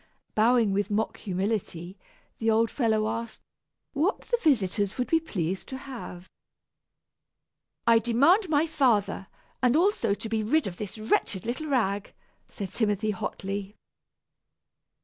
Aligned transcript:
Bowing 0.33 0.73
with 0.73 0.89
mock 0.89 1.17
humility, 1.17 1.95
the 2.39 2.49
old 2.49 2.71
fellow 2.71 3.07
asked 3.07 3.41
what 3.93 4.25
his 4.25 4.41
visitors 4.43 4.97
would 4.97 5.07
be 5.07 5.19
pleased 5.19 5.67
to 5.69 5.77
have. 5.77 6.27
"I 7.85 7.99
demand 7.99 8.49
my 8.49 8.65
father, 8.65 9.27
and 9.61 9.75
also 9.75 10.15
to 10.15 10.27
be 10.27 10.41
rid 10.41 10.65
of 10.65 10.77
this 10.77 10.97
wretched 10.97 11.45
little 11.45 11.67
rag," 11.67 12.13
said 12.49 12.69
Timothy 12.69 13.11
hotly. 13.11 13.75